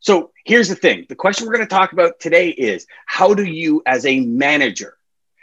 [0.00, 3.44] So here's the thing the question we're going to talk about today is how do
[3.44, 4.96] you, as a manager,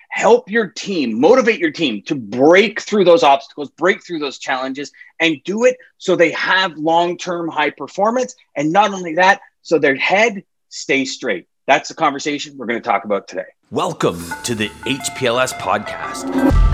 [0.09, 4.91] help your team, motivate your team to break through those obstacles, break through those challenges,
[5.19, 8.35] and do it so they have long term high performance.
[8.55, 11.47] And not only that, so their head stays straight.
[11.67, 13.45] That's the conversation we're going to talk about today.
[13.69, 16.66] Welcome to the HPLS podcast.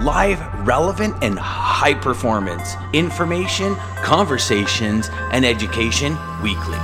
[0.00, 6.78] Live, relevant, and high performance information, conversations, and education weekly.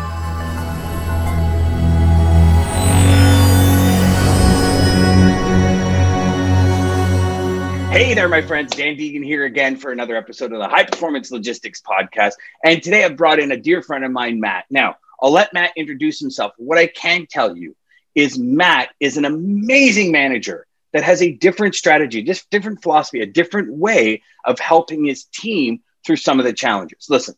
[7.91, 8.77] Hey there, my friends.
[8.77, 12.35] Dan Deegan here again for another episode of the High Performance Logistics Podcast.
[12.65, 14.67] And today I've brought in a dear friend of mine, Matt.
[14.71, 16.53] Now, I'll let Matt introduce himself.
[16.59, 17.75] What I can tell you
[18.15, 23.27] is Matt is an amazing manager that has a different strategy, just different philosophy, a
[23.27, 27.07] different way of helping his team through some of the challenges.
[27.09, 27.35] Listen,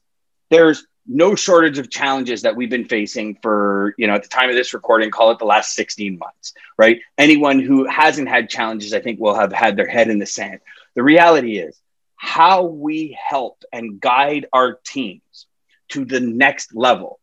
[0.51, 4.48] there's no shortage of challenges that we've been facing for, you know, at the time
[4.48, 7.01] of this recording, call it the last 16 months, right?
[7.18, 10.60] Anyone who hasn't had challenges, I think, will have had their head in the sand.
[10.95, 11.79] The reality is
[12.16, 15.46] how we help and guide our teams
[15.88, 17.18] to the next level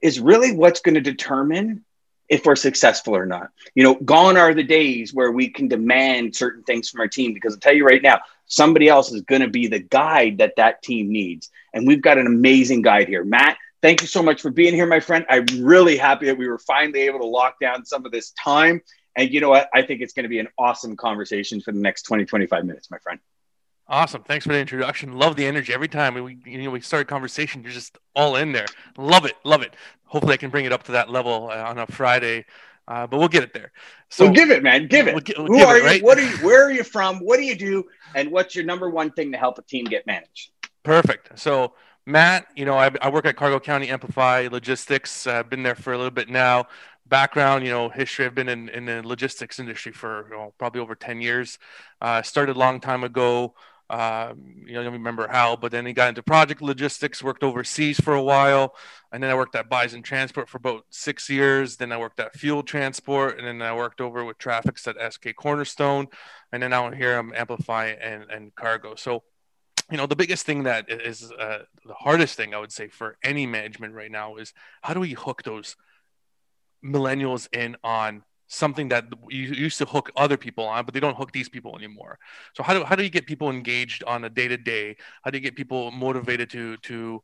[0.00, 1.84] is really what's going to determine
[2.28, 3.50] if we're successful or not.
[3.74, 7.32] You know, gone are the days where we can demand certain things from our team
[7.32, 10.54] because I'll tell you right now, somebody else is going to be the guide that
[10.56, 11.50] that team needs.
[11.74, 13.24] And we've got an amazing guide here.
[13.24, 15.24] Matt, thank you so much for being here, my friend.
[15.28, 18.80] I'm really happy that we were finally able to lock down some of this time.
[19.16, 19.68] And you know what?
[19.74, 22.90] I think it's going to be an awesome conversation for the next 20, 25 minutes,
[22.90, 23.20] my friend.
[23.88, 24.22] Awesome.
[24.22, 25.12] Thanks for the introduction.
[25.12, 27.62] Love the energy every time we you know we start a conversation.
[27.62, 28.66] You're just all in there.
[28.98, 29.34] Love it.
[29.44, 29.74] Love it.
[30.04, 32.44] Hopefully, I can bring it up to that level uh, on a Friday,
[32.86, 33.72] uh, but we'll get it there.
[34.10, 34.88] So well, give it, man.
[34.88, 35.14] Give it.
[35.14, 36.00] We'll, we'll Who give are it, right?
[36.00, 36.04] you?
[36.04, 36.36] What are you?
[36.38, 37.18] Where are you from?
[37.20, 37.84] What do you do?
[38.14, 40.50] And what's your number one thing to help a team get managed?
[40.82, 41.38] Perfect.
[41.38, 41.72] So
[42.04, 45.26] Matt, you know, I, I work at Cargo County Amplify Logistics.
[45.26, 46.66] I've uh, been there for a little bit now
[47.08, 48.26] background, you know, history.
[48.26, 51.58] I've been in, in the logistics industry for you know, probably over 10 years.
[52.00, 53.54] Uh, started a long time ago.
[53.90, 54.34] Uh,
[54.66, 57.98] you know, I don't remember how, but then he got into project logistics, worked overseas
[57.98, 58.74] for a while.
[59.12, 61.76] And then I worked at Bison Transport for about six years.
[61.76, 63.38] Then I worked at Fuel Transport.
[63.38, 66.08] And then I worked over with Traffix at SK Cornerstone.
[66.52, 68.94] And then out here I'm Amplify and, and Cargo.
[68.94, 69.22] So,
[69.90, 73.16] you know, the biggest thing that is uh, the hardest thing I would say for
[73.24, 75.76] any management right now is how do we hook those
[76.84, 81.16] millennials in on something that you used to hook other people on, but they don't
[81.16, 82.18] hook these people anymore.
[82.54, 84.96] So how do how do you get people engaged on a day to day?
[85.22, 87.22] How do you get people motivated to to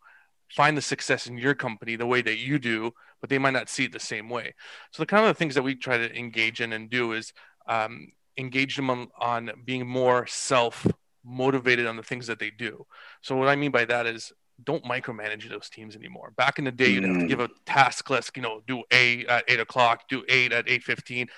[0.51, 3.69] find the success in your company the way that you do, but they might not
[3.69, 4.55] see it the same way.
[4.93, 7.33] So the kind of the things that we try to engage in and do is
[7.67, 10.87] um, engage them on, on being more self
[11.25, 12.87] motivated on the things that they do.
[13.23, 14.33] So what I mean by that is
[14.63, 16.33] don't micromanage those teams anymore.
[16.37, 17.29] Back in the day, you'd have to mm.
[17.29, 20.83] give a task list, you know, do A at eight o'clock, do eight at eight
[20.83, 21.29] fifteen.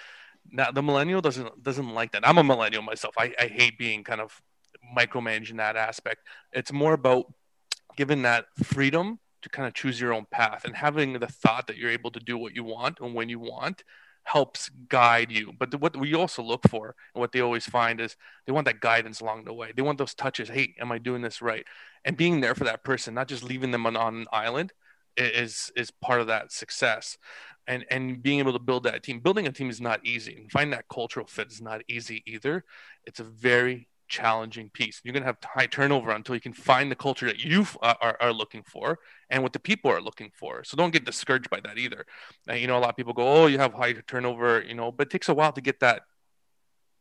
[0.51, 2.27] Now the millennial doesn't doesn't like that.
[2.29, 3.15] I'm a millennial myself.
[3.19, 4.41] I, I hate being kind of
[4.97, 6.27] micromanaging that aspect.
[6.53, 7.33] It's more about
[7.97, 11.77] giving that freedom to kind of choose your own path and having the thought that
[11.77, 13.83] you're able to do what you want and when you want
[14.27, 15.53] helps guide you.
[15.57, 18.67] But the, what we also look for and what they always find is they want
[18.67, 19.73] that guidance along the way.
[19.75, 20.49] They want those touches.
[20.49, 21.65] Hey, am I doing this right?
[22.05, 24.73] And being there for that person, not just leaving them on, on an island,
[25.17, 27.17] is is part of that success.
[27.69, 29.21] And and being able to build that team.
[29.21, 32.65] Building a team is not easy, and finding that cultural fit is not easy either.
[33.05, 35.01] It's a very challenging piece.
[35.05, 37.95] You're going to have high turnover until you can find the culture that you uh,
[38.01, 38.99] are, are looking for
[39.31, 40.65] and what the people are looking for.
[40.65, 42.07] So don't get discouraged by that either.
[42.49, 44.93] Uh, you know, a lot of people go, "Oh, you have high turnover," you know,
[44.93, 46.03] but it takes a while to get that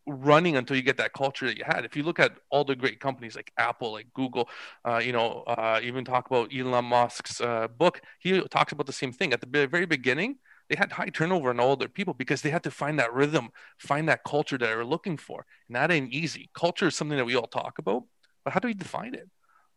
[0.08, 1.84] running until you get that culture that you had.
[1.84, 4.50] If you look at all the great companies like Apple, like Google,
[4.84, 8.94] uh, you know, uh, even talk about Elon Musk's uh, book, he talks about the
[8.94, 10.38] same thing at the very beginning
[10.70, 13.50] they had high turnover in all their people because they had to find that rhythm,
[13.78, 15.46] find that culture that they were looking for.
[15.68, 16.50] And that ain't easy.
[16.54, 18.04] Culture is something that we all talk about,
[18.44, 19.30] but how do you define it?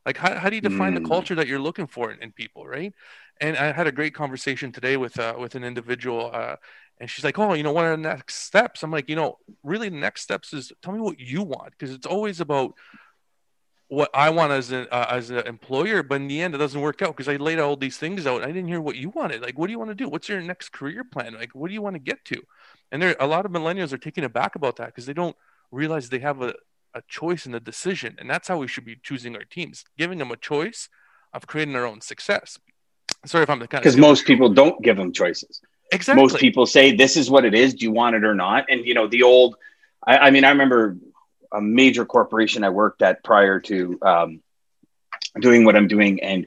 [0.06, 1.02] Like, how, how do you define mm.
[1.02, 2.94] the culture that you're looking for in, in, people, right?
[3.42, 6.56] And I had a great conversation today with uh, with an individual, uh,
[6.98, 9.38] and she's like, "Oh, you know, what are the next steps?" I'm like, "You know,
[9.62, 12.72] really, the next steps is tell me what you want, because it's always about
[13.88, 16.80] what I want as an uh, as an employer, but in the end, it doesn't
[16.80, 18.42] work out because I laid all these things out.
[18.42, 19.42] I didn't hear what you wanted.
[19.42, 20.08] Like, what do you want to do?
[20.08, 21.34] What's your next career plan?
[21.34, 22.42] Like, what do you want to get to?
[22.92, 25.36] And there, a lot of millennials are taking it back about that because they don't
[25.70, 26.54] realize they have a,
[26.94, 30.18] a choice in the decision, and that's how we should be choosing our teams, giving
[30.18, 30.88] them a choice
[31.32, 32.58] of creating their own success.
[33.24, 35.60] Sorry if I'm the kind because most people don't give them choices.
[35.92, 36.22] Exactly.
[36.22, 37.74] Most people say this is what it is.
[37.74, 38.66] Do you want it or not?
[38.68, 39.56] And you know the old.
[40.06, 40.96] I, I mean, I remember
[41.52, 44.40] a major corporation I worked at prior to um,
[45.40, 46.22] doing what I'm doing.
[46.22, 46.46] And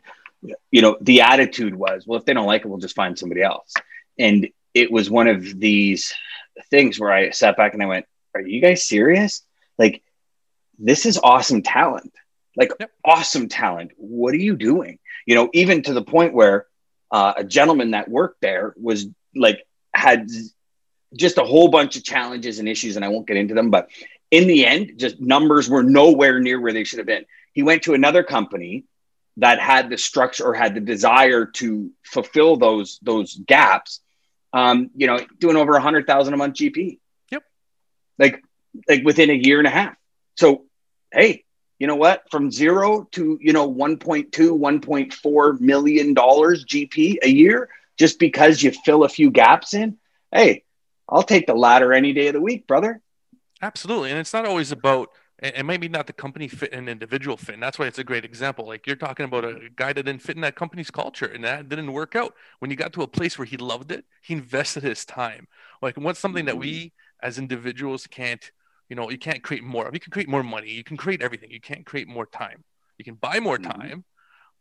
[0.71, 3.41] you know, the attitude was, well, if they don't like it, we'll just find somebody
[3.41, 3.73] else.
[4.17, 6.13] And it was one of these
[6.69, 9.43] things where I sat back and I went, are you guys serious?
[9.77, 10.01] Like,
[10.79, 12.13] this is awesome talent.
[12.55, 12.91] Like, yep.
[13.05, 13.91] awesome talent.
[13.97, 14.99] What are you doing?
[15.25, 16.65] You know, even to the point where
[17.11, 20.27] uh, a gentleman that worked there was like, had
[21.15, 23.89] just a whole bunch of challenges and issues, and I won't get into them, but
[24.31, 27.25] in the end, just numbers were nowhere near where they should have been.
[27.53, 28.85] He went to another company
[29.37, 33.99] that had the structure or had the desire to fulfill those those gaps.
[34.53, 36.99] Um, you know, doing over a hundred thousand a month GP.
[37.29, 37.43] Yep.
[38.17, 38.43] Like
[38.87, 39.95] like within a year and a half.
[40.37, 40.65] So
[41.11, 41.43] hey,
[41.77, 42.23] you know what?
[42.31, 48.71] From zero to you know 1.2, 1.4 million dollars GP a year, just because you
[48.71, 49.97] fill a few gaps in.
[50.31, 50.63] Hey,
[51.09, 53.01] I'll take the ladder any day of the week, brother.
[53.61, 54.09] Absolutely.
[54.09, 55.09] And it's not always about
[55.43, 57.55] and maybe not the company fit and individual fit.
[57.55, 58.67] And that's why it's a great example.
[58.67, 61.67] Like you're talking about a guy that didn't fit in that company's culture and that
[61.67, 62.35] didn't work out.
[62.59, 65.47] When you got to a place where he loved it, he invested his time.
[65.81, 66.93] Like what's something that we
[67.23, 68.51] as individuals can't,
[68.87, 69.95] you know, you can't create more of.
[69.95, 71.49] You can create more money, you can create everything.
[71.49, 72.63] You can't create more time.
[72.99, 73.79] You can buy more mm-hmm.
[73.79, 74.05] time,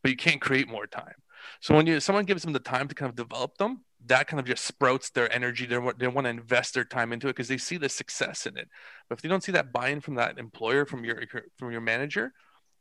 [0.02, 1.14] but you can't create more time.
[1.60, 4.40] So when you someone gives them the time to kind of develop them, that kind
[4.40, 5.66] of just sprouts their energy.
[5.66, 8.56] They they want to invest their time into it because they see the success in
[8.56, 8.68] it.
[9.08, 11.22] But if they don't see that buy-in from that employer, from your
[11.58, 12.32] from your manager,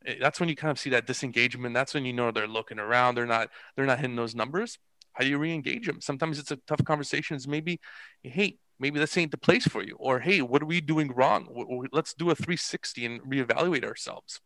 [0.05, 1.73] eh, that's when you kind of see that disengagement.
[1.73, 3.15] That's when you know they're looking around.
[3.15, 4.77] They're not they're not hitting those numbers.
[5.13, 5.99] How do you re-engage them?
[6.01, 7.35] Sometimes it's a tough conversation.
[7.35, 7.81] It's maybe,
[8.23, 11.47] hey, maybe this ain't the place for you, or hey, what are we doing wrong?
[11.91, 14.39] Let's do a 360 and reevaluate ourselves.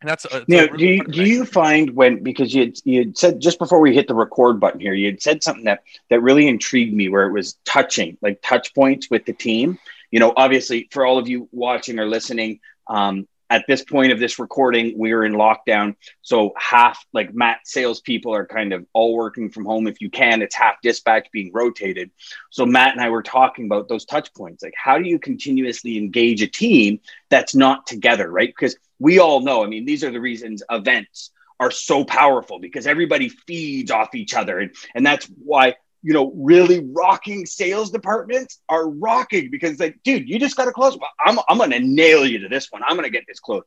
[0.00, 0.62] And that's a, now.
[0.62, 4.08] Really do you, do you find when because you you said just before we hit
[4.08, 7.32] the record button here, you had said something that that really intrigued me, where it
[7.32, 9.78] was touching, like touch points with the team.
[10.10, 14.20] You know, obviously, for all of you watching or listening, um, at this point of
[14.20, 15.96] this recording, we are in lockdown.
[16.22, 19.88] So half like Matt salespeople are kind of all working from home.
[19.88, 22.12] If you can, it's half dispatch being rotated.
[22.50, 24.62] So Matt and I were talking about those touch points.
[24.62, 28.48] Like, how do you continuously engage a team that's not together, right?
[28.48, 32.86] Because we all know, I mean, these are the reasons events are so powerful because
[32.86, 34.60] everybody feeds off each other.
[34.60, 40.28] And, and that's why you know, really rocking sales departments are rocking because like, dude,
[40.28, 40.98] you just got to close.
[41.24, 42.82] I'm, I'm going to nail you to this one.
[42.82, 43.66] I'm going to get this closed.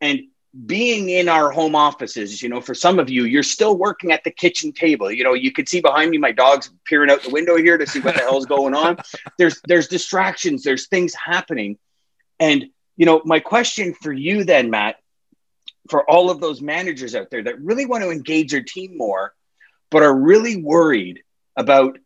[0.00, 0.20] And
[0.66, 4.24] being in our home offices, you know, for some of you, you're still working at
[4.24, 5.10] the kitchen table.
[5.10, 7.86] You know, you can see behind me, my dog's peering out the window here to
[7.86, 8.98] see what the hell's going on.
[9.38, 11.78] There's, there's distractions, there's things happening.
[12.38, 12.66] And,
[12.96, 14.96] you know, my question for you then, Matt,
[15.88, 19.34] for all of those managers out there that really want to engage their team more,
[19.90, 21.22] but are really worried
[21.60, 21.98] about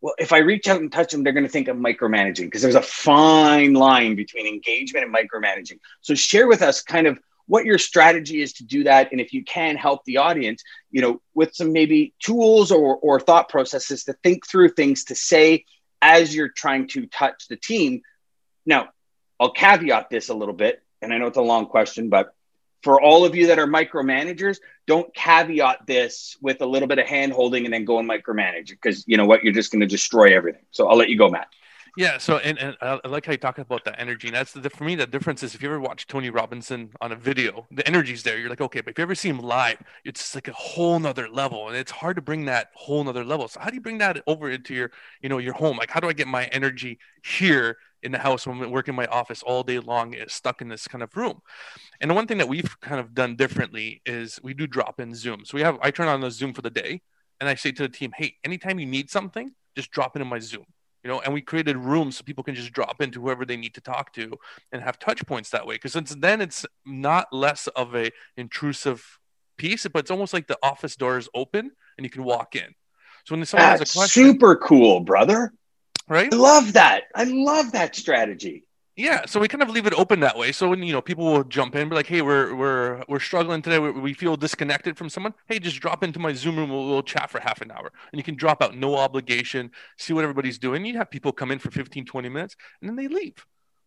[0.00, 2.60] well, if I reach out and touch them, they're going to think I'm micromanaging because
[2.60, 5.78] there's a fine line between engagement and micromanaging.
[6.02, 9.32] So share with us kind of what your strategy is to do that, and if
[9.32, 14.04] you can help the audience, you know, with some maybe tools or or thought processes
[14.04, 15.64] to think through things to say
[16.02, 18.02] as you're trying to touch the team.
[18.66, 18.88] Now,
[19.40, 22.34] I'll caveat this a little bit, and I know it's a long question, but
[22.84, 27.06] for all of you that are micromanagers, don't caveat this with a little bit of
[27.06, 29.86] hand holding and then go and micromanage because you know what, you're just going to
[29.86, 30.62] destroy everything.
[30.70, 31.48] So I'll let you go, Matt.
[31.96, 32.18] Yeah.
[32.18, 34.26] So, and, and I like how you talk about that energy.
[34.26, 37.12] And that's the, for me, the difference is if you ever watch Tony Robinson on
[37.12, 38.36] a video, the energy's there.
[38.36, 41.28] You're like, okay, but if you ever see him live, it's like a whole nother
[41.28, 41.68] level.
[41.68, 43.46] And it's hard to bring that whole nother level.
[43.46, 44.90] So how do you bring that over into your,
[45.22, 45.76] you know, your home?
[45.76, 48.96] Like, how do I get my energy here in the house when I'm working in
[48.96, 51.40] my office all day long, stuck in this kind of room?
[52.00, 55.14] And the one thing that we've kind of done differently is we do drop in
[55.14, 55.44] Zoom.
[55.44, 57.02] So we have, I turn on the Zoom for the day
[57.40, 60.28] and I say to the team, hey, anytime you need something, just drop it in
[60.28, 60.66] my Zoom
[61.04, 63.74] you know, and we created rooms so people can just drop into whoever they need
[63.74, 64.32] to talk to
[64.72, 65.74] and have touch points that way.
[65.74, 69.18] Because since then it's not less of a intrusive
[69.58, 72.74] piece, but it's almost like the office door is open and you can walk in.
[73.26, 75.52] So when someone That's has a question, super cool, brother.
[76.08, 76.32] Right?
[76.32, 77.04] I love that.
[77.14, 78.64] I love that strategy.
[78.96, 80.52] Yeah, so we kind of leave it open that way.
[80.52, 83.60] So when you know people will jump in, be like, "Hey, we're we're we're struggling
[83.60, 83.80] today.
[83.80, 85.34] We, we feel disconnected from someone.
[85.48, 86.70] Hey, just drop into my Zoom room.
[86.70, 89.72] We'll, we'll, chat for half an hour, and you can drop out, no obligation.
[89.98, 90.84] See what everybody's doing.
[90.84, 93.44] You have people come in for 15, 20 minutes, and then they leave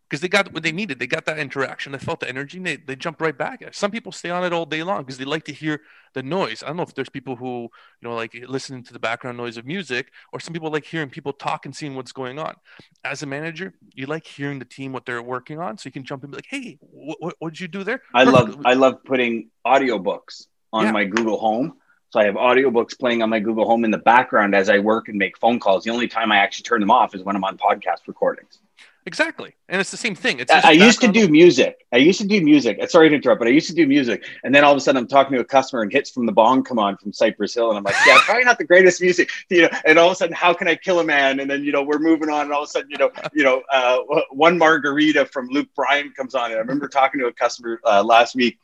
[0.08, 0.98] because they got what they needed.
[0.98, 1.92] They got that interaction.
[1.92, 2.58] They felt the energy.
[2.58, 3.62] And they they jump right back.
[3.72, 5.82] Some people stay on it all day long because they like to hear
[6.14, 6.62] the noise.
[6.62, 9.56] I don't know if there's people who you know like listening to the background noise
[9.56, 12.54] of music, or some people like hearing people talk and seeing what's going on.
[13.04, 16.04] As a manager, you like hearing the team what they're working on, so you can
[16.04, 18.74] jump in and be like, "Hey, what what did you do there?" I love I
[18.74, 20.92] love putting audiobooks on yeah.
[20.92, 21.74] my Google Home.
[22.10, 25.08] So I have audiobooks playing on my Google Home in the background as I work
[25.08, 25.84] and make phone calls.
[25.84, 28.60] The only time I actually turn them off is when I'm on podcast recordings.
[29.08, 30.38] Exactly, and it's the same thing.
[30.38, 31.86] It's I used to do music.
[31.94, 32.78] I used to do music.
[32.90, 34.98] Sorry to interrupt, but I used to do music, and then all of a sudden
[34.98, 37.70] I'm talking to a customer, and hits from the bong come on from Cypress Hill,
[37.70, 39.70] and I'm like, yeah, probably not the greatest music, you know.
[39.86, 41.40] And all of a sudden, how can I kill a man?
[41.40, 43.44] And then you know we're moving on, and all of a sudden, you know, you
[43.44, 43.96] know, uh,
[44.30, 48.04] one margarita from Luke Bryan comes on, and I remember talking to a customer uh,
[48.04, 48.58] last week,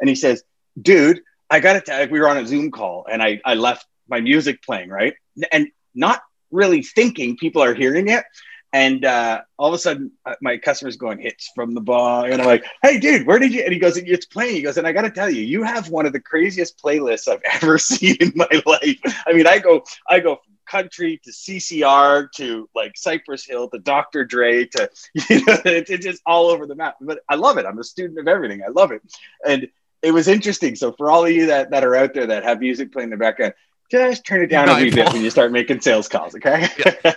[0.00, 0.44] and he says,
[0.80, 2.08] dude, I got to.
[2.08, 5.14] We were on a Zoom call, and I I left my music playing right,
[5.50, 8.24] and not really thinking people are hearing it
[8.72, 12.40] and uh, all of a sudden, uh, my customer's going hits from the bong, and
[12.40, 14.86] I'm like, "Hey, dude, where did you?" And he goes, "It's playing." He goes, "And
[14.86, 18.16] I got to tell you, you have one of the craziest playlists I've ever seen
[18.20, 18.98] in my life.
[19.26, 23.78] I mean, I go, I go from country to CCR to like Cypress Hill to
[23.78, 24.24] Dr.
[24.24, 26.96] Dre to you know, it's, it's just all over the map.
[27.00, 27.66] But I love it.
[27.66, 28.62] I'm a student of everything.
[28.62, 29.02] I love it,
[29.46, 29.68] and
[30.02, 30.76] it was interesting.
[30.76, 33.10] So for all of you that that are out there that have music playing in
[33.10, 33.54] the background,
[33.90, 36.68] just turn it down a wee bit when you start making sales calls, okay?
[36.78, 37.14] yeah.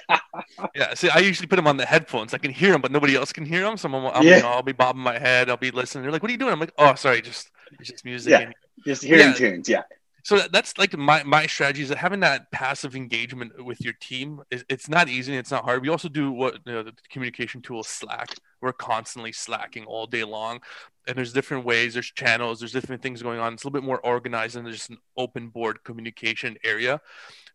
[0.75, 0.93] yeah.
[0.93, 2.33] See, I usually put them on the headphones.
[2.33, 3.77] I can hear them, but nobody else can hear them.
[3.77, 4.37] So I'm, I'm yeah.
[4.37, 5.49] you know, I'll be bobbing my head.
[5.49, 6.03] I'll be listening.
[6.03, 7.51] They're like, "What are you doing?" I'm like, "Oh, sorry, just
[7.81, 8.51] just music." Yeah,
[8.85, 9.33] just hearing yeah.
[9.33, 9.69] tunes.
[9.69, 9.83] Yeah.
[10.23, 14.41] So that's like my my strategy is that having that passive engagement with your team.
[14.51, 15.35] Is, it's not easy.
[15.35, 15.81] It's not hard.
[15.81, 18.29] We also do what you know, the communication tool Slack.
[18.61, 20.61] We're constantly slacking all day long
[21.07, 23.85] and there's different ways there's channels there's different things going on it's a little bit
[23.85, 27.01] more organized and there's just an open board communication area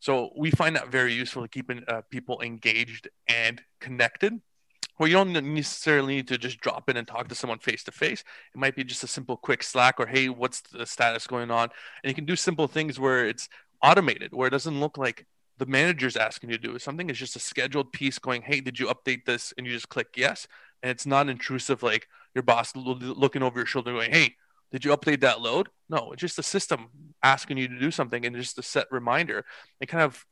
[0.00, 4.40] so we find that very useful to keeping uh, people engaged and connected
[4.96, 7.92] where you don't necessarily need to just drop in and talk to someone face to
[7.92, 8.24] face.
[8.54, 11.68] It might be just a simple quick Slack or, hey, what's the status going on?
[12.02, 13.48] And you can do simple things where it's
[13.82, 15.26] automated, where it doesn't look like
[15.58, 16.78] the manager's asking you to do.
[16.78, 19.52] Something It's just a scheduled piece going, hey, did you update this?
[19.56, 20.46] And you just click yes.
[20.86, 24.36] And it's not intrusive, like, your boss looking over your shoulder going, hey,
[24.70, 25.68] did you update that load?
[25.88, 26.86] No, it's just a system
[27.24, 29.44] asking you to do something and just a set reminder.
[29.80, 30.24] It kind of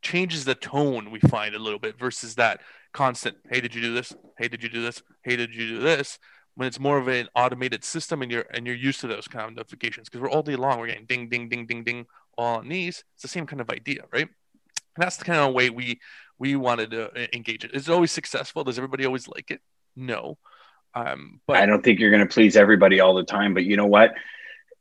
[0.00, 2.62] changes the tone we find a little bit versus that
[2.94, 4.14] constant, hey, did you do this?
[4.38, 5.02] Hey, did you do this?
[5.22, 6.18] Hey, did you do this?
[6.54, 9.50] When it's more of an automated system and you're and you're used to those kind
[9.50, 12.06] of notifications because we're all day long we're getting ding ding ding ding ding
[12.38, 13.04] all on these.
[13.14, 14.28] It's the same kind of idea, right?
[14.96, 16.00] And that's the kind of way we
[16.38, 17.72] we wanted to uh, engage it.
[17.74, 18.64] Is it always successful?
[18.64, 19.60] Does everybody always like it?
[19.96, 20.38] No.
[20.94, 23.54] Um, but I don't think you're going to please everybody all the time.
[23.54, 24.14] But you know what?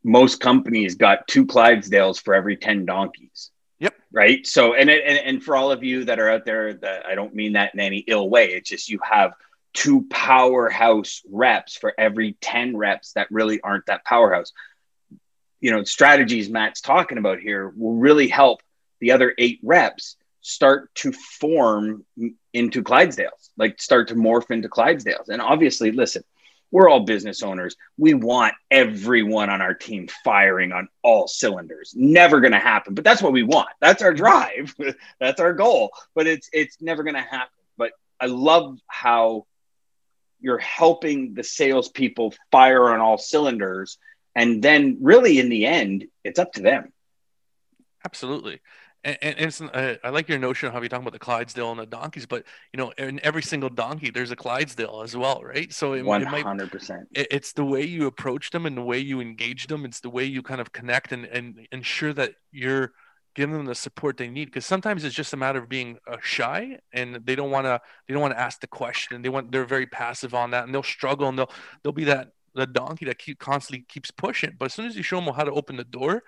[0.03, 3.51] Most companies got two Clydesdales for every 10 donkeys.
[3.79, 3.96] Yep.
[4.12, 4.46] Right.
[4.46, 7.34] So, and, and, and for all of you that are out there, that I don't
[7.34, 8.50] mean that in any ill way.
[8.53, 9.34] It's just you have
[9.74, 14.53] two powerhouse reps for every 10 reps that really aren't that powerhouse.
[15.60, 18.62] You know, strategies Matt's talking about here will really help
[19.00, 22.05] the other eight reps start to form
[22.53, 25.29] into Clydesdales, like start to morph into Clydesdales.
[25.29, 26.23] And obviously, listen,
[26.69, 27.75] we're all business owners.
[27.97, 31.93] We want everyone on our team firing on all cylinders.
[31.95, 33.69] Never going to happen, but that's what we want.
[33.79, 34.75] That's our drive.
[35.19, 35.91] that's our goal.
[36.13, 37.53] But it's it's never going to happen.
[37.77, 39.45] But I love how
[40.41, 43.97] you're helping the salespeople fire on all cylinders,
[44.35, 46.91] and then really in the end, it's up to them.
[48.05, 48.59] Absolutely
[49.03, 51.72] and, and it's uh, I like your notion of how you talk about the Clydesdale
[51.72, 55.41] and the donkeys, but you know, in every single donkey, there's a Clydesdale as well,
[55.43, 55.72] right?
[55.74, 57.07] So one hundred percent.
[57.13, 59.86] It's the way you approach them and the way you engage them.
[59.86, 62.93] It's the way you kind of connect and and ensure that you're
[63.36, 64.45] giving them the support they need.
[64.45, 67.81] Because sometimes it's just a matter of being uh, shy and they don't want to
[68.07, 69.22] they don't want to ask the question.
[69.22, 71.51] They want they're very passive on that, and they'll struggle and they'll
[71.83, 74.55] they'll be that the donkey that keep constantly keeps pushing.
[74.57, 76.24] But as soon as you show them how to open the door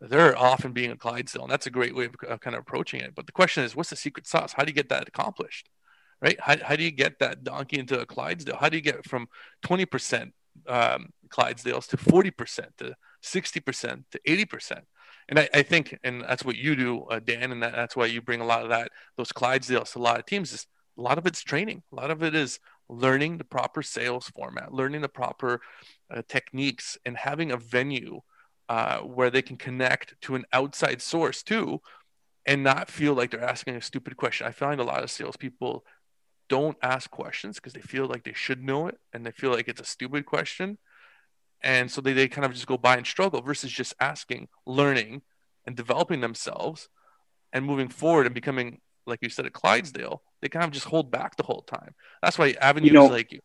[0.00, 3.14] they're often being a Clydesdale, and that's a great way of kind of approaching it.
[3.14, 4.52] But the question is, what's the secret sauce?
[4.52, 5.68] How do you get that accomplished?
[6.20, 6.38] Right?
[6.40, 8.56] How, how do you get that donkey into a Clydesdale?
[8.56, 9.28] How do you get from
[9.64, 10.32] 20%
[10.66, 14.80] um, Clydesdales to 40% to 60% to 80%?
[15.28, 18.06] And I, I think, and that's what you do, uh, Dan, and that, that's why
[18.06, 20.52] you bring a lot of that, those Clydesdales to a lot of teams.
[20.52, 20.66] Is
[20.98, 21.82] a lot of it's training.
[21.92, 22.58] A lot of it is
[22.88, 25.60] learning the proper sales format, learning the proper
[26.10, 28.20] uh, techniques, and having a venue
[28.68, 31.80] uh, where they can connect to an outside source too
[32.46, 34.46] and not feel like they're asking a stupid question.
[34.46, 35.84] I find a lot of salespeople
[36.48, 39.68] don't ask questions because they feel like they should know it and they feel like
[39.68, 40.78] it's a stupid question.
[41.62, 45.22] And so they, they kind of just go by and struggle versus just asking, learning,
[45.66, 46.90] and developing themselves
[47.52, 50.22] and moving forward and becoming, like you said, at Clydesdale.
[50.42, 51.94] They kind of just hold back the whole time.
[52.22, 53.40] That's why avenues you know, like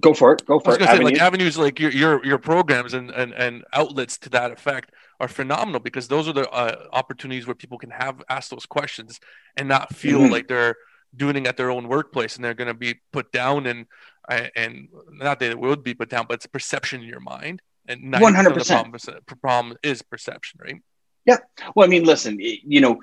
[0.00, 0.44] Go for it.
[0.44, 0.96] Go for I was it.
[0.96, 4.90] Say, like avenues like your, your your programs and, and and outlets to that effect
[5.20, 9.20] are phenomenal because those are the uh, opportunities where people can have ask those questions
[9.56, 10.32] and not feel mm-hmm.
[10.32, 10.76] like they're
[11.16, 13.86] doing it at their own workplace and they're going to be put down and
[14.28, 17.62] and not that it would be put down, but it's perception in your mind.
[17.86, 18.88] And one hundred percent
[19.40, 20.76] problem is perception, right?
[21.24, 21.38] Yeah.
[21.74, 23.00] Well, I mean, listen, you know,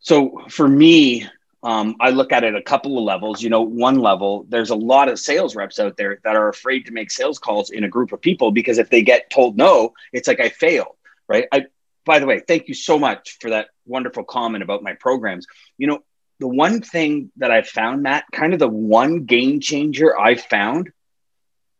[0.00, 1.26] so for me,
[1.62, 3.42] um, I look at it a couple of levels.
[3.42, 6.86] You know, one level, there's a lot of sales reps out there that are afraid
[6.86, 9.92] to make sales calls in a group of people because if they get told no,
[10.12, 10.96] it's like I failed,
[11.28, 11.46] right?
[11.52, 11.66] I,
[12.04, 15.46] by the way, thank you so much for that wonderful comment about my programs.
[15.78, 15.98] You know,
[16.40, 20.90] the one thing that I've found, Matt, kind of the one game changer I've found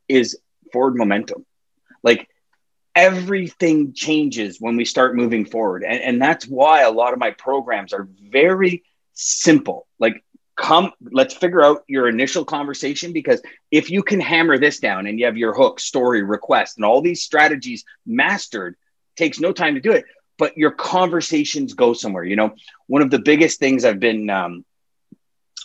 [0.09, 0.39] is
[0.73, 1.45] forward momentum.
[2.05, 2.29] Like
[2.95, 5.83] everything changes when we start moving forward.
[5.83, 8.85] And, and that's why a lot of my programs are very
[9.23, 9.87] simple.
[9.99, 10.23] Like,
[10.57, 15.19] come, let's figure out your initial conversation because if you can hammer this down and
[15.19, 18.77] you have your hook, story, request, and all these strategies mastered,
[19.17, 20.05] takes no time to do it.
[20.39, 22.25] But your conversations go somewhere.
[22.25, 22.55] You know,
[22.87, 24.65] one of the biggest things I've been, um,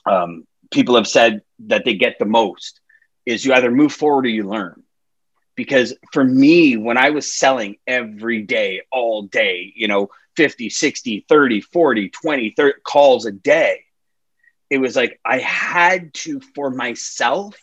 [0.05, 2.79] um, people have said that they get the most
[3.25, 4.83] is you either move forward or you learn
[5.57, 11.25] because for me when i was selling every day all day you know 50 60
[11.27, 13.83] 30 40 20 30 calls a day
[14.69, 17.57] it was like i had to for myself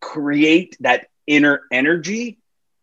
[0.00, 2.38] create that inner energy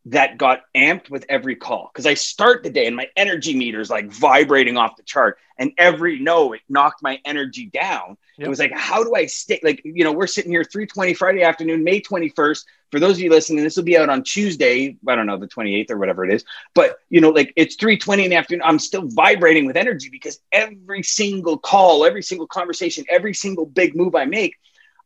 [0.06, 3.80] that got amped with every call because I start the day and my energy meter
[3.80, 5.38] is like vibrating off the chart.
[5.58, 8.18] And every no, it knocked my energy down.
[8.38, 8.48] Yep.
[8.48, 9.62] It was like, how do I stay?
[9.64, 12.66] Like, you know, we're sitting here 320 Friday afternoon, May 21st.
[12.92, 14.98] For those of you listening, this will be out on Tuesday.
[15.08, 16.44] I don't know, the 28th or whatever it is.
[16.74, 18.64] But, you know, like it's 320 in the afternoon.
[18.66, 23.96] I'm still vibrating with energy because every single call, every single conversation, every single big
[23.96, 24.56] move I make,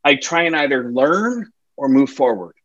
[0.04, 2.56] I try and either learn or move forward.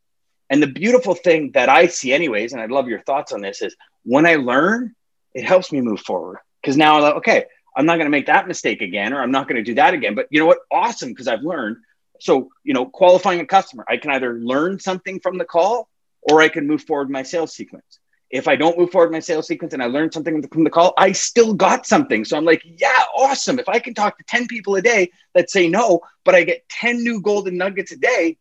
[0.53, 3.63] And the beautiful thing that I see, anyways, and I'd love your thoughts on this,
[3.63, 4.95] is when I learn,
[5.33, 6.41] it helps me move forward.
[6.61, 9.31] Because now I'm like, okay, I'm not going to make that mistake again, or I'm
[9.31, 10.15] not going to do that again.
[10.15, 10.59] But you know what?
[10.71, 11.79] Awesome, because I've learned.
[12.21, 15.89] So, you know, qualifying a customer, I can either learn something from the call
[16.21, 17.99] or I can move forward my sales sequence.
[18.29, 20.93] If I don't move forward my sales sequence and I learn something from the call,
[20.99, 22.27] I still got something.
[22.27, 23.59] So I'm like, yeah, awesome.
[23.59, 26.69] If I can talk to 10 people a day that say no, but I get
[26.69, 28.37] 10 new golden nuggets a day,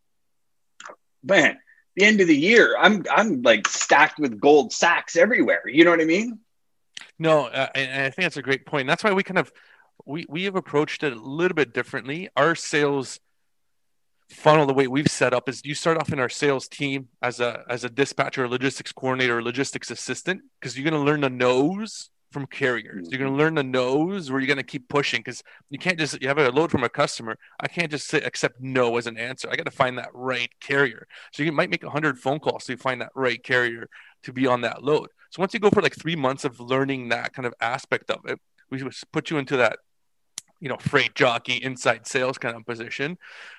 [1.24, 1.58] man,
[1.96, 5.64] the end of the year, I'm I'm like stacked with gold sacks everywhere.
[5.68, 6.40] You know what I mean?
[7.20, 8.88] No, uh, and I think that's a great point.
[8.88, 9.52] That's why we kind of
[10.06, 12.30] we we have approached it a little bit differently.
[12.38, 13.20] Our sales
[14.30, 17.40] funnel, the way we've set up, is you start off in our sales team as
[17.40, 21.30] a as a dispatcher, logistics coordinator, or logistics assistant, because you're going to learn the
[21.30, 23.08] nose from carriers.
[23.10, 23.38] You're going to mm-hmm.
[23.38, 26.38] learn the no's where you're going to keep pushing because you can't just you have
[26.38, 27.38] a load from a customer.
[27.60, 29.50] I can't just say, accept no as an answer.
[29.50, 31.08] I got to find that right carrier.
[31.32, 33.90] So you might make 100 phone calls to find that right carrier
[34.24, 35.10] to be on that load.
[35.30, 38.26] So once you go for like three months of learning that kind of aspect of
[38.26, 38.40] it,
[38.70, 39.80] we put you into that
[40.62, 43.18] you know freight jockey inside sales kind of position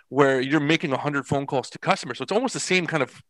[0.08, 3.22] where you're making 100 phone calls to customers so it's almost the same kind of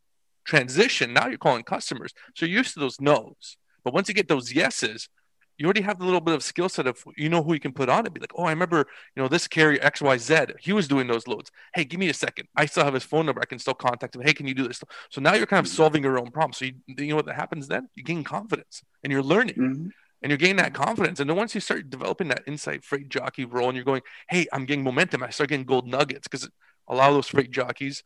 [0.44, 4.28] transition now you're calling customers so you're used to those no's but once you get
[4.28, 5.08] those yeses
[5.62, 7.72] you already have the little bit of skill set of you know who you can
[7.72, 8.12] put on it.
[8.12, 8.78] Be like, oh, I remember,
[9.14, 11.52] you know, this carrier XYZ, he was doing those loads.
[11.72, 12.48] Hey, give me a second.
[12.56, 13.40] I still have his phone number.
[13.40, 14.22] I can still contact him.
[14.22, 14.82] Hey, can you do this?
[15.10, 16.52] So now you're kind of solving your own problem.
[16.52, 17.88] So you, you know what that happens then?
[17.94, 19.54] You gain confidence and you're learning.
[19.54, 19.88] Mm-hmm.
[20.24, 21.20] And you're gaining that confidence.
[21.20, 24.46] And then once you start developing that inside freight jockey role and you're going, hey,
[24.52, 26.48] I'm getting momentum, I start getting gold nuggets because
[26.88, 28.02] a lot of those freight jockeys,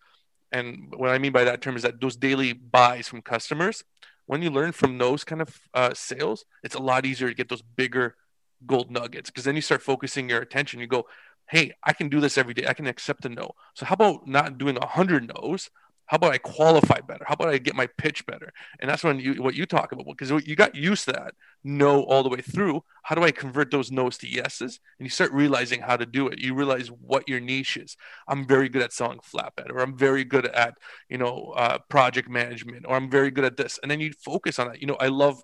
[0.52, 3.82] and what I mean by that term is that those daily buys from customers,
[4.26, 7.48] when you learn from those kind of uh, sales, it's a lot easier to get
[7.48, 8.16] those bigger
[8.64, 10.80] gold nuggets because then you start focusing your attention.
[10.80, 11.06] You go,
[11.48, 12.66] hey, I can do this every day.
[12.66, 13.52] I can accept a no.
[13.74, 15.70] So how about not doing a hundred no's?
[16.06, 17.24] How about I qualify better?
[17.26, 18.52] How about I get my pitch better?
[18.80, 22.04] And that's when you what you talk about because you got used to that no
[22.04, 22.84] all the way through.
[23.02, 24.78] How do I convert those no's to yeses?
[24.98, 26.38] And you start realizing how to do it.
[26.38, 27.96] You realize what your niche is.
[28.28, 30.74] I'm very good at selling flatbed, or I'm very good at
[31.08, 33.78] you know uh, project management, or I'm very good at this.
[33.82, 34.80] And then you focus on that.
[34.80, 35.42] You know, I love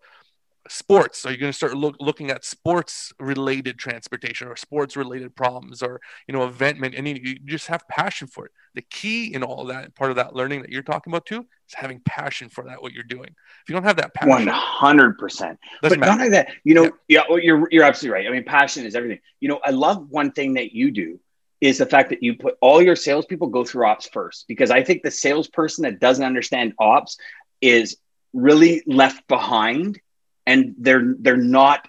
[0.69, 1.27] sports.
[1.27, 5.83] Are you going to start look, looking at sports related transportation or sports related problems
[5.83, 8.53] or you know event and you, you just have passion for it.
[8.75, 11.75] The key in all that part of that learning that you're talking about too is
[11.75, 13.29] having passion for that what you're doing.
[13.29, 17.23] If you don't have that passion 100% but not only that you know yeah, yeah
[17.29, 18.29] well, you're, you're absolutely right.
[18.29, 19.19] I mean passion is everything.
[19.41, 21.19] You know i love one thing that you do
[21.61, 24.83] is the fact that you put all your salespeople go through ops first because i
[24.83, 27.17] think the salesperson that doesn't understand ops
[27.61, 27.97] is
[28.33, 30.01] really left behind
[30.47, 31.87] and they're they're not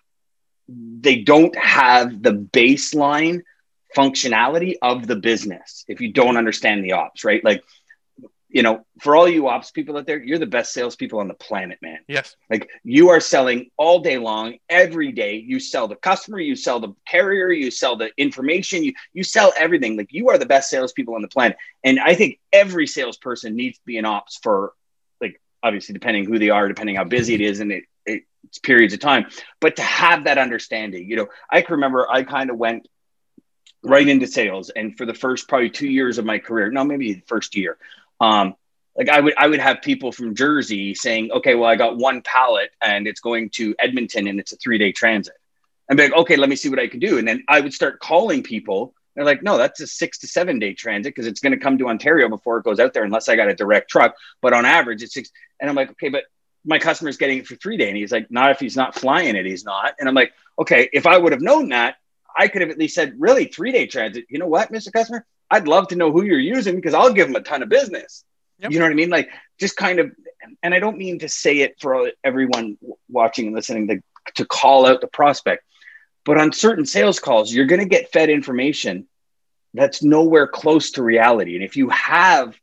[0.68, 3.42] they don't have the baseline
[3.96, 7.64] functionality of the business if you don't understand the ops right like
[8.54, 11.34] you know, for all you ops people out there, you're the best salespeople on the
[11.34, 11.98] planet, man.
[12.08, 12.36] Yes.
[12.52, 15.38] Like you are selling all day long, every day.
[15.38, 19.52] You sell the customer, you sell the carrier, you sell the information, you you sell
[19.58, 19.98] everything.
[19.98, 21.58] Like you are the best salespeople on the planet.
[21.84, 24.74] And I think every salesperson needs to be an ops for
[25.20, 27.86] like obviously depending who they are, depending how busy it is, and it,
[28.62, 29.26] periods of time,
[29.60, 32.88] but to have that understanding, you know, I can remember I kind of went
[33.84, 34.70] right into sales.
[34.70, 37.78] And for the first probably two years of my career, no, maybe the first year,
[38.20, 38.56] um,
[38.96, 42.22] like I would I would have people from Jersey saying, okay, well, I got one
[42.22, 45.36] pallet and it's going to Edmonton and it's a three day transit.
[45.90, 47.18] And be like, okay, let me see what I can do.
[47.18, 48.94] And then I would start calling people.
[49.16, 51.78] They're like, no, that's a six to seven day transit because it's going to come
[51.80, 54.16] to Ontario before it goes out there, unless I got a direct truck.
[54.42, 55.32] But on average, it's six.
[55.60, 56.24] And I'm like, okay, but
[56.66, 57.90] my customer's getting it for three day.
[57.90, 59.96] And he's like, not if he's not flying it, he's not.
[60.00, 61.96] And I'm like, okay, if I would have known that,
[62.36, 64.26] I could have at least said, really, three day transit.
[64.30, 64.92] You know what, Mr.
[64.92, 65.26] Customer?
[65.50, 68.24] I'd love to know who you're using because I'll give them a ton of business.
[68.60, 68.72] Yep.
[68.72, 69.10] You know what I mean?
[69.10, 70.12] Like just kind of,
[70.62, 72.78] and I don't mean to say it for everyone
[73.10, 74.02] watching and listening to,
[74.36, 75.64] to call out the prospect,
[76.26, 79.08] but on certain sales calls, you're going to get fed information
[79.74, 81.56] that's nowhere close to reality.
[81.56, 82.58] And if you have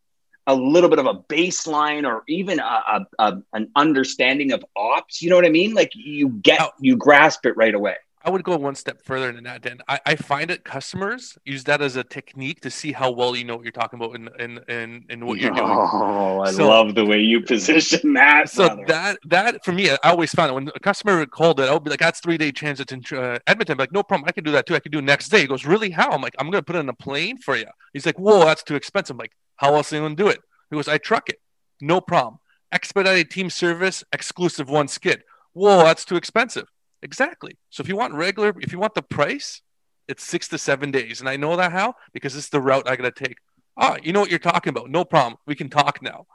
[0.51, 5.23] a little bit of a baseline or even a, a, a, an understanding of ops,
[5.23, 5.75] you know what I mean?
[5.75, 7.97] Like you get, you grasp it right away.
[8.23, 9.79] I would go one step further than that, Dan.
[9.89, 13.45] I, I find that customers use that as a technique to see how well you
[13.45, 15.67] know what you're talking about and and and, and what you're doing.
[15.67, 18.51] Oh, I so, love the way you position that.
[18.51, 18.85] So brother.
[18.89, 21.83] that that for me, I always found it when a customer called it, I would
[21.83, 24.45] be like, "That's three day transit in uh, Edmonton." I'm like, no problem, I can
[24.45, 24.75] do that too.
[24.75, 25.41] I can do next day.
[25.41, 25.89] He goes, "Really?
[25.89, 28.45] How?" I'm like, "I'm gonna put it on a plane for you." He's like, "Whoa,
[28.45, 30.99] that's too expensive." I'm like, "How else are you gonna do it?" He goes, "I
[30.99, 31.41] truck it,
[31.81, 32.39] no problem.
[32.73, 36.67] Expedited team service, exclusive one skid." Whoa, that's too expensive.
[37.03, 37.59] Exactly.
[37.71, 39.63] So if you want regular, if you want the price,
[40.09, 41.21] it's six to seven days.
[41.21, 43.39] And I know that how because it's the route I got to take.
[43.77, 44.91] Ah, you know what you're talking about.
[44.91, 45.37] No problem.
[45.47, 46.27] We can talk now.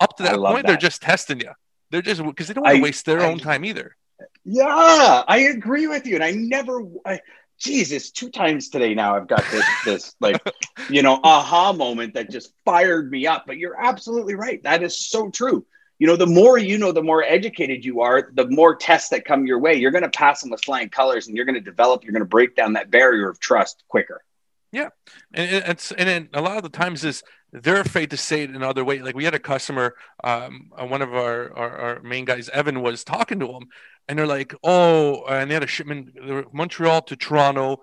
[0.00, 0.66] Up to that point, that.
[0.66, 1.50] they're just testing you.
[1.90, 3.96] They're just because they don't want to waste their I, own time either.
[4.44, 6.16] Yeah, I agree with you.
[6.16, 7.20] And I never, I,
[7.58, 10.40] Jesus, two times today now I've got this, this like,
[10.88, 13.44] you know, aha moment that just fired me up.
[13.46, 14.62] But you're absolutely right.
[14.62, 15.66] That is so true
[15.98, 19.24] you know, the more you know, the more educated you are, the more tests that
[19.24, 19.74] come your way.
[19.74, 22.22] You're going to pass them with flying colors and you're going to develop, you're going
[22.22, 24.22] to break down that barrier of trust quicker.
[24.70, 24.90] Yeah.
[25.34, 28.84] And it's, and a lot of the times is they're afraid to say it another
[28.84, 29.00] way.
[29.00, 32.82] Like we had a customer, um, uh, one of our, our, our, main guys, Evan
[32.82, 33.68] was talking to them
[34.06, 37.80] and they're like, Oh, and they had a shipment, Montreal to Toronto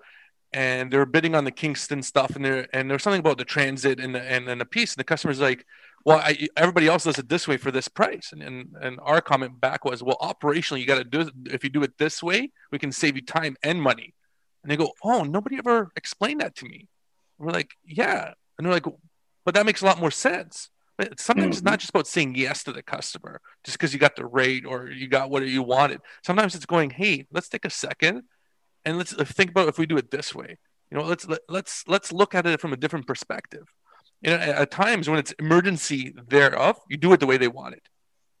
[0.52, 2.36] and they are bidding on the Kingston stuff.
[2.36, 4.94] And there, and there's something about the transit and the, and, and the piece.
[4.94, 5.66] And the customer's like,
[6.04, 8.30] well, I, everybody else does it this way for this price.
[8.32, 11.30] And, and, and our comment back was, well, operationally, you got to do it.
[11.46, 14.14] If you do it this way, we can save you time and money.
[14.62, 16.88] And they go, oh, nobody ever explained that to me.
[17.38, 18.32] we're like, yeah.
[18.56, 18.86] And they're like,
[19.46, 20.68] but that makes a lot more sense.
[20.98, 21.52] But sometimes mm-hmm.
[21.52, 24.66] it's not just about saying yes to the customer just because you got the rate
[24.66, 26.00] or you got what you wanted.
[26.24, 28.22] Sometimes it's going, hey, let's take a second
[28.84, 30.58] and let's think about if we do it this way.
[30.90, 33.66] You know, let's let, let's let's look at it from a different perspective
[34.22, 37.74] you know, at times when it's emergency thereof, you do it the way they want
[37.74, 37.82] it.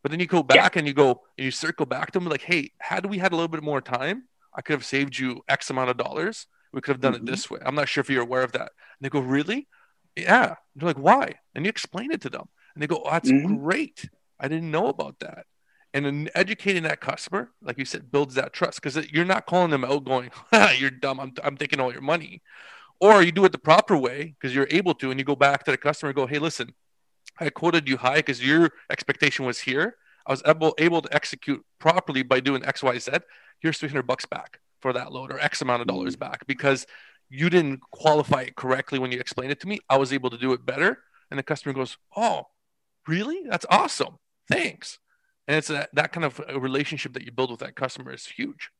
[0.02, 0.80] But then you go back yeah.
[0.80, 3.36] and you go and you circle back to them like, hey, had we had a
[3.36, 6.46] little bit more time, I could have saved you X amount of dollars.
[6.72, 7.26] We could have done mm-hmm.
[7.26, 7.60] it this way.
[7.64, 8.60] I'm not sure if you're aware of that.
[8.60, 9.66] And they go, really?
[10.16, 10.56] Yeah.
[10.74, 11.34] They're like, why?
[11.54, 12.48] And you explain it to them.
[12.74, 13.56] And they go, oh, that's mm-hmm.
[13.56, 14.08] great.
[14.40, 15.46] I didn't know about that.
[15.94, 19.70] And then educating that customer, like you said, builds that trust because you're not calling
[19.70, 20.30] them out going,
[20.78, 21.20] you're dumb.
[21.20, 22.42] I'm, I'm taking all your money
[23.00, 25.64] or you do it the proper way because you're able to and you go back
[25.64, 26.74] to the customer and go hey listen
[27.38, 31.64] i quoted you high because your expectation was here i was able, able to execute
[31.78, 33.22] properly by doing xyz
[33.60, 36.20] here's 300 bucks back for that load or x amount of dollars mm.
[36.20, 36.86] back because
[37.28, 40.38] you didn't qualify it correctly when you explained it to me i was able to
[40.38, 40.98] do it better
[41.30, 42.44] and the customer goes oh
[43.06, 44.98] really that's awesome thanks
[45.48, 48.70] and it's a, that kind of relationship that you build with that customer is huge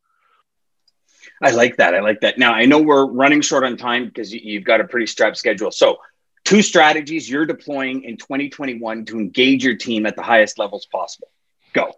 [1.43, 1.95] I like that.
[1.95, 2.39] I like that.
[2.39, 5.71] Now, I know we're running short on time because you've got a pretty strapped schedule.
[5.71, 5.99] So,
[6.45, 11.29] two strategies you're deploying in 2021 to engage your team at the highest levels possible.
[11.73, 11.93] Go.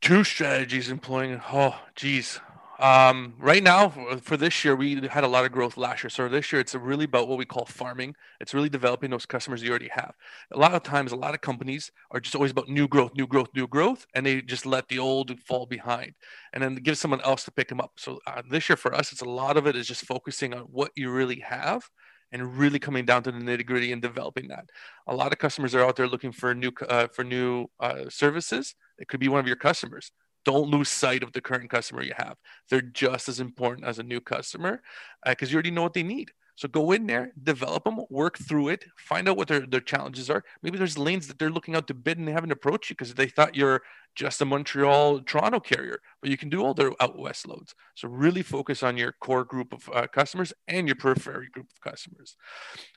[0.00, 1.40] Two strategies employing.
[1.52, 2.40] Oh, geez.
[2.80, 3.88] Um, right now,
[4.20, 6.10] for this year, we had a lot of growth last year.
[6.10, 8.16] So this year, it's really about what we call farming.
[8.40, 10.14] It's really developing those customers you already have.
[10.52, 13.28] A lot of times, a lot of companies are just always about new growth, new
[13.28, 16.14] growth, new growth, and they just let the old fall behind,
[16.52, 17.92] and then give someone else to pick them up.
[17.96, 20.62] So uh, this year, for us, it's a lot of it is just focusing on
[20.62, 21.88] what you really have
[22.32, 24.64] and really coming down to the nitty gritty and developing that.
[25.06, 28.74] A lot of customers are out there looking for new uh, for new uh, services.
[28.98, 30.10] It could be one of your customers
[30.44, 32.36] don't lose sight of the current customer you have.
[32.68, 34.82] They're just as important as a new customer
[35.26, 36.32] because uh, you already know what they need.
[36.56, 40.30] So go in there, develop them, work through it, find out what their, their challenges
[40.30, 40.44] are.
[40.62, 43.14] Maybe there's lanes that they're looking out to bid and they haven't approached you because
[43.14, 43.82] they thought you're
[44.14, 47.74] just a Montreal, Toronto carrier, but you can do all their out west loads.
[47.96, 51.80] So really focus on your core group of uh, customers and your periphery group of
[51.80, 52.36] customers.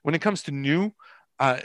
[0.03, 0.93] When it comes to new,
[1.39, 1.59] uh,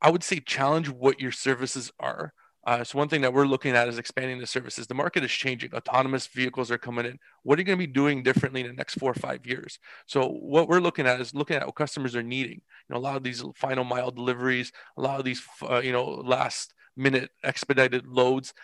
[0.00, 2.32] I would say challenge what your services are
[2.66, 4.86] Uh, so one thing that we're looking at is expanding the services.
[4.86, 5.74] The market is changing.
[5.74, 7.18] Autonomous vehicles are coming in.
[7.42, 9.78] What are you going to be doing differently in the next four or five years?
[10.06, 12.62] So what we're looking at is looking at what customers are needing.
[12.88, 15.92] You know, a lot of these final mile deliveries, a lot of these, uh, you
[15.92, 18.54] know, last minute expedited loads.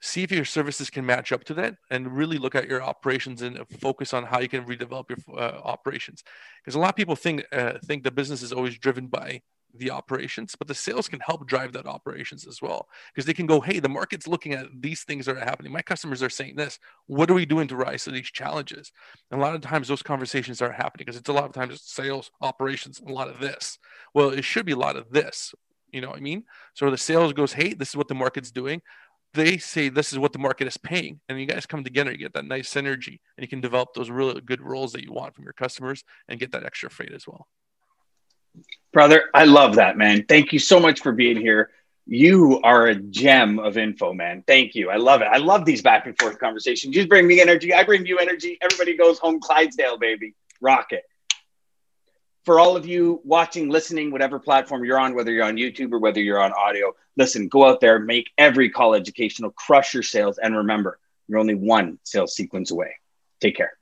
[0.00, 3.42] See if your services can match up to that, and really look at your operations
[3.42, 6.22] and focus on how you can redevelop your uh, operations.
[6.62, 9.42] Because a lot of people think uh, think the business is always driven by
[9.74, 13.46] the operations, but the sales can help drive that operations as well because they can
[13.46, 15.72] go, hey, the market's looking at these things that are happening.
[15.72, 16.78] My customers are saying this.
[17.06, 18.92] What are we doing to rise to these challenges?
[19.30, 21.80] And a lot of times those conversations are happening because it's a lot of times
[21.82, 23.78] sales, operations, a lot of this.
[24.14, 25.54] Well, it should be a lot of this.
[25.92, 26.44] You know what I mean?
[26.74, 28.82] So the sales goes, hey, this is what the market's doing.
[29.34, 32.16] They say this is what the market is paying, and you guys come together, you
[32.16, 35.34] get that nice synergy, and you can develop those really good roles that you want
[35.34, 37.46] from your customers and get that extra freight as well.
[38.92, 40.24] Brother, I love that, man.
[40.24, 41.70] Thank you so much for being here.
[42.06, 44.42] You are a gem of info, man.
[44.46, 44.88] Thank you.
[44.88, 45.28] I love it.
[45.30, 46.96] I love these back and forth conversations.
[46.96, 47.74] You bring me energy.
[47.74, 48.56] I bring you energy.
[48.62, 50.34] Everybody goes home Clydesdale, baby.
[50.60, 51.04] Rock it.
[52.46, 55.98] For all of you watching, listening, whatever platform you're on, whether you're on YouTube or
[55.98, 60.38] whether you're on audio, listen, go out there, make every call educational, crush your sales,
[60.38, 62.96] and remember, you're only one sales sequence away.
[63.40, 63.77] Take care.